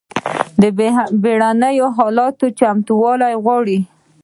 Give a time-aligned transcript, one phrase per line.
[1.23, 3.79] بیړني حالات چمتووالی غواړي